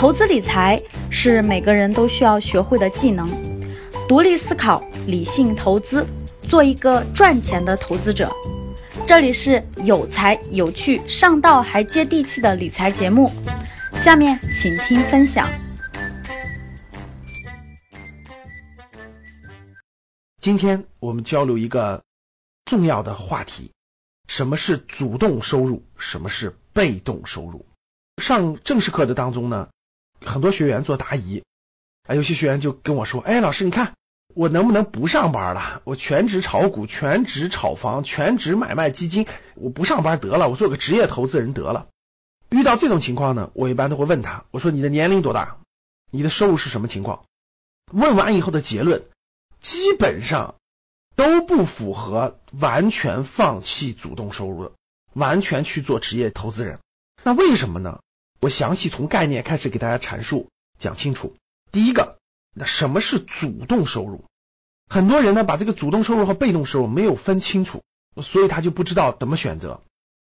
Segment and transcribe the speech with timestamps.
[0.00, 3.28] 投资理财是每个人都需要学会的技能，
[4.08, 6.06] 独立思考，理性投资，
[6.40, 8.26] 做一个赚钱的投资者。
[9.06, 13.30] 这里是有才有趣、上道还接地气的理财节目，
[13.92, 15.46] 下面请听分享。
[20.40, 22.02] 今天我们交流一个
[22.64, 23.70] 重要的话题：
[24.28, 25.84] 什么是主动收入？
[25.98, 27.66] 什么是被动收入？
[28.16, 29.68] 上正式课的当中呢？
[30.24, 31.42] 很多学员做答疑，
[32.06, 33.94] 啊，有些学员就跟我说：“哎，老师，你看
[34.34, 35.82] 我能不能不上班了？
[35.84, 41.88] 我全职炒股，全职炒房，全职买卖基金，我不上班得了，我做个职业投资人得了。”
[42.50, 45.58] 遇到这种情况呢，我一般都会问他：“我说你的年龄多大？
[46.10, 47.24] 你的收入是什么情况？”
[47.92, 49.04] 问完以后的结论
[49.60, 50.54] 基本上
[51.16, 54.72] 都不符合完全放弃主动收入的，
[55.12, 56.78] 完全去做职业投资人。
[57.22, 58.00] 那为什么呢？
[58.40, 61.36] 我详细从概念开始给大家阐述讲清楚。
[61.70, 62.18] 第一个，
[62.54, 64.24] 那什么是主动收入？
[64.88, 67.82] 很多人呢把这个主动收入和被动收入没有分清楚，
[68.22, 69.82] 所以他就不知道怎么选择。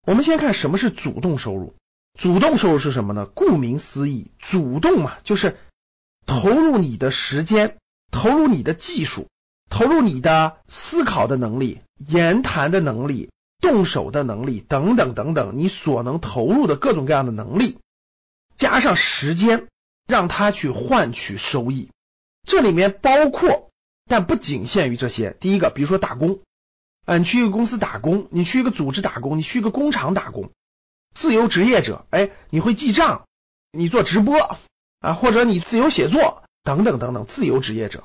[0.07, 1.75] 我们先看什么是主动收入。
[2.19, 3.27] 主动收入是什么呢？
[3.27, 5.59] 顾名思义，主动嘛，就是
[6.25, 7.77] 投入你的时间，
[8.11, 9.27] 投入你的技术，
[9.69, 17.79] 投入你的思考的能力、言谈的能力、动手的能力等等等等，你所能投入的各种各样的能力。
[18.57, 19.69] 加上时间，
[20.07, 21.91] 让他去换取收益，
[22.47, 23.71] 这里面包括，
[24.07, 25.37] 但不仅限于这些。
[25.41, 26.41] 第一个，比如说打工，
[27.05, 30.51] 啊，你去一个公司打工，你去一个组织打工，你去一个工厂打工，
[31.15, 33.27] 自由职业者，哎，你会记账，
[33.73, 34.59] 你做直播
[35.01, 38.05] 啊，或者你自由写作等等等等，自由职业者，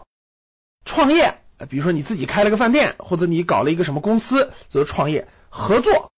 [0.83, 6.10] 创业，比如说你自己开了个饭店，或者你搞了一个什么公司，这是创业合作。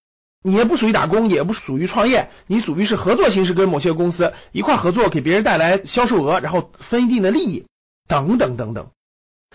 [0.44, 7.66] 你也不属于打工，也不属于创业，你属于是合作形式，跟某些公司一块合作，给别人带来销售额，然后分一定的利益，
[8.08, 8.90] 等等等等。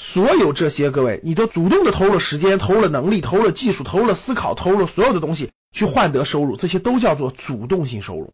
[0.00, 8.32] 所有这些，各位，你都主动的投入了时间，投入了能力，投入了技术，投入了思考，投入了所有的东西去换得收入，这些都叫做主动性收入。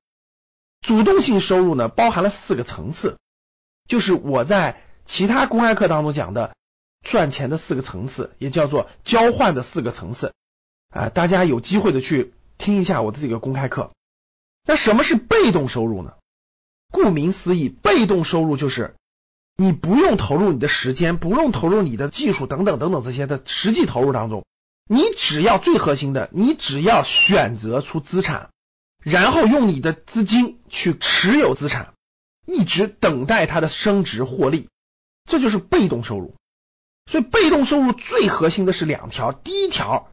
[0.81, 3.16] 主动性收入呢，包含了四个层次，
[3.88, 6.54] 就是我在其他公开课当中讲的
[7.03, 10.34] 赚钱的四个层次，也叫做交换的四个层次。
[10.91, 12.34] 啊，大家有机会的去。
[12.64, 13.92] 听一下我的这个公开课。
[14.66, 16.14] 那什么是被动收入呢？
[16.91, 18.94] 顾名思义，被动收入就是
[19.54, 24.47] 你不用投入你的时间，不用投入你的技术等等等等这些的实际投入当中，
[24.88, 28.48] 你只要最核心的，你只要选择出资产，
[29.02, 31.92] 然后用你的资金去持有资产，
[32.46, 34.70] 一直等待它的升值获利，
[35.26, 36.34] 这就是被动收入。
[37.10, 40.08] 所以被动收入最核心的是两条，第一条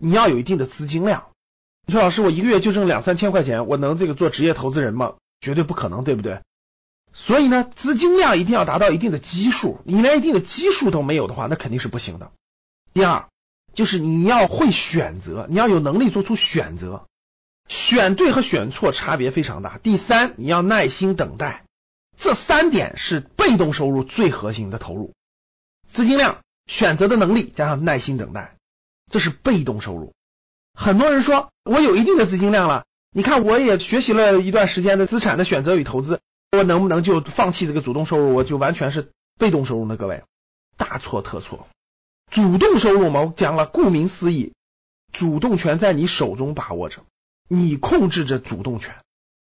[0.00, 1.28] 你要有一定的资金量。
[1.86, 5.14] 你说老师，我一个月就挣两三千块钱，我能这个做职业投资人吗？
[5.40, 6.40] 绝对不可能，对不对？
[7.12, 12.30] 所以呢，资金量一定要达到一定的基数，你连一定的基数都没有的话，那肯定是不行的。
[12.94, 13.28] 第二，
[13.74, 17.06] 就是你要会选择，你要有能力做出选择，
[17.68, 19.78] 选对和选错差别非常大。
[19.78, 21.64] 第三，你要耐心等待，
[22.16, 25.12] 这三点是被动收入最核心的投入：
[25.86, 28.56] 资金量、选择的能力加上耐心等待，
[29.10, 30.14] 这是被动收入。
[30.74, 39.96] 很多人说，我有一定的资金量了，你看我也学习了一段时间的资产的选择与投资，我能不能就放弃这个主动收入，我就完全是被动收入呢？
[39.96, 40.22] 各位，
[40.76, 41.68] 大错特错。
[42.30, 44.54] 主动收入嘛，我讲了，顾名思义，
[45.12, 47.02] 主动权在你手中把握着，
[47.48, 48.96] 你控制着主动权。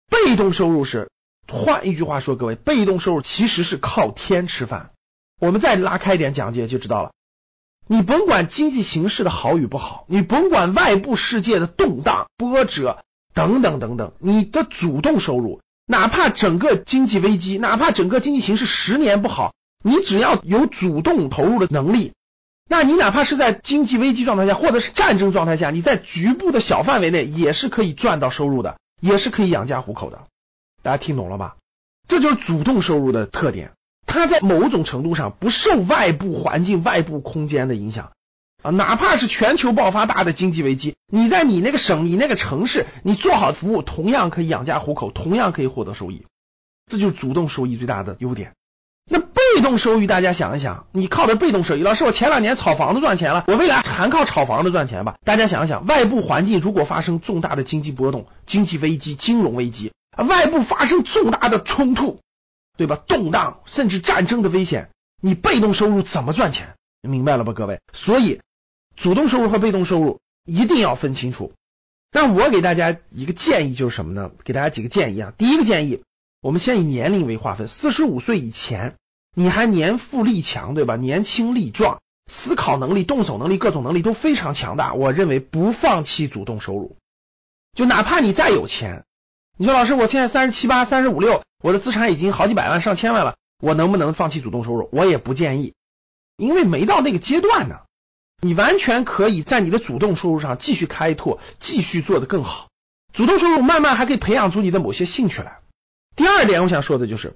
[0.09, 1.09] 被动收入是，
[1.47, 4.91] 换一句话说，各位，被动收入其实是靠天吃饭。
[5.39, 7.13] 我们再拉开一点讲解就知道了。
[7.91, 13.03] 你甭管经济形势的好与不好，你甭管外部世界的动荡波折
[13.33, 19.53] 等等等等，你的主动收入，哪怕整个经济危机，哪怕整个经济形势十年不好，
[19.83, 22.13] 你只要有主动投入的能力，
[22.69, 30.21] 那你哪怕是在经济危机状态下，或者是战争状态下，你在局部的小范围内也是可以赚到收入的，也是可以养家糊口的。
[30.81, 31.57] 大家听懂了吧？
[32.07, 33.73] 这就是主动收入的特点。
[34.11, 38.11] 它在某种程度上不受外部环境、外部空间的影响
[38.61, 46.25] 啊，哪怕是全球爆发大的经济危机，你在你那个省、你那个城市，你做好服务，同样可以养家糊口，同样可以获得收益。
[46.91, 48.51] 这就是主动收益最大的优点。
[49.09, 55.15] 那被动收益，大家想一想，你靠的被动收益，老师，我前两年炒房子赚钱了，我未来还靠炒房子赚钱吧？
[55.23, 62.19] 大家想一想，外部环境如果发生重大的经济波动、经济危机、金融危机，外部发生重大的冲突。
[62.81, 62.95] 对吧？
[62.95, 64.89] 动荡甚至战争的危险，
[65.21, 66.73] 你被动收入怎么赚钱？
[67.01, 67.79] 明白了吧，各位？
[67.93, 68.41] 所以
[68.95, 71.53] 主动收入和被动收入一定要分清楚。
[72.11, 74.31] 那我给大家一个建议就是什么呢？
[74.43, 75.31] 给大家几个建议啊。
[75.37, 76.03] 第一个建议，
[76.41, 78.95] 我们先以年龄为划分，四十五岁以前，
[79.35, 80.95] 你还年富力强，对吧？
[80.95, 84.95] 年轻力壮，思考能力、动手能力、各种能力都非常强大。
[84.95, 86.97] 我认为不放弃主动收入，
[87.73, 89.05] 就哪怕你再有钱，
[89.55, 94.89] 你说老师，我现在三十七八、三十五六，我的资产已经好几百万、上千万了，我能不能放弃主动收入？
[94.91, 95.73] 我也不建议，
[96.37, 97.81] 因为没到那个阶段呢。
[98.43, 102.69] 你完全可以在你的主动收入上继续开拓，继续做得更好。
[103.13, 105.59] 主动收入慢慢还可以培养出你的某些兴趣来。
[106.15, 107.35] 第二点，我想说的就是，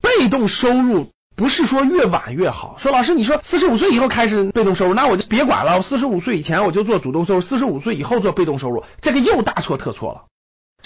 [0.00, 2.76] 被动收入不是说越晚越好。
[2.78, 5.78] 说老师，你说四十五岁以后开始被动收入，那我就别管了。
[5.78, 10.26] 我四十五岁以前我就做主动收入，四十五岁以后做被动收入，这个又大错特错了。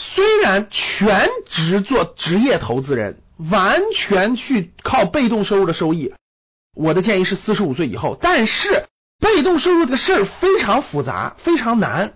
[0.02, 6.14] 虽然全职做职业投资人，完全去靠被动收入的收益，
[6.74, 8.16] 我的建议是四十五岁以后。
[8.18, 8.86] 但是
[9.18, 12.14] 被动收入这个事儿非常复杂，非常难。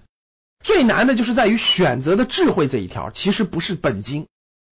[0.65, 4.29] 最难的就是在于选择的智慧这一条，其实不是本金。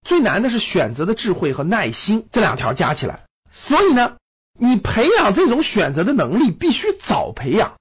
[0.08, 4.16] 最难的是选择的智慧和耐心这两条加起来，所以呢，
[4.58, 7.74] 你培养这种选择的能力必须早培养。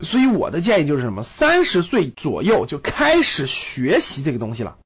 [0.00, 1.22] 所以我的建议就是什么？
[1.22, 4.76] 三十岁左右就开始学习这个东西了，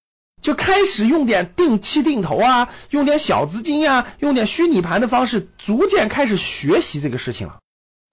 [0.41, 7.59] 就开始用点定期定投啊，用点小资金呀，用点虚拟盘的方式，逐渐开始学习这个事情了。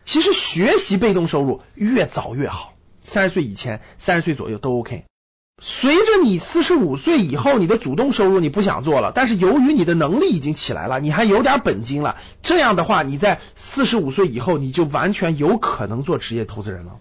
[0.03, 2.73] 其实学习被动收入越早越好，
[3.03, 5.03] 三十岁以前、三十岁左右都 OK。
[5.61, 16.99] 随着你四十五岁以后，你的主动收入你不想做了，但是由于你的能力已经起来了，你还有点本金了，这样的话，你在四十五岁以后，你就完全有可能做职业投资人了。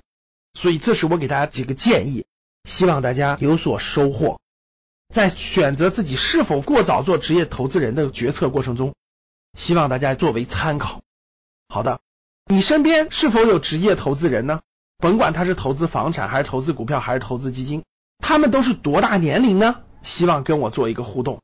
[0.54, 2.24] 所以，这是我给大家几个建议，
[2.64, 4.40] 希望大家有所收获。
[5.14, 8.94] 在选择自己是否过早做职业投资人的决策过程中，
[9.56, 11.02] 希望大家作为参考。
[11.68, 12.00] 好的，
[12.46, 14.60] 你身边是否有职业投资人呢？
[14.96, 17.82] 甭管他是投资房产，还是投资股票，还是投资基金。
[18.28, 19.84] 他们都是多大年龄呢？
[20.02, 21.42] 希望跟我做一个互动，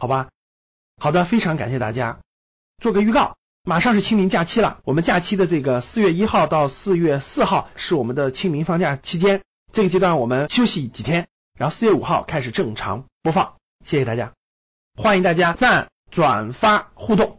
[0.00, 0.28] 好吧？
[1.00, 2.18] 好的，非常感谢大家。
[2.82, 4.80] 做个预告，马上是清明假期了。
[4.82, 13.54] 我们假期的这个四月一号到四月四号是我们的清明放假期间，这个阶段我们休息几天，然后四月五号开始正常播放。
[13.84, 14.32] 谢谢大家，
[14.96, 17.38] 欢迎大家赞、转发、互动。